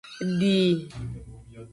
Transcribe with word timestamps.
Di. 0.39 0.57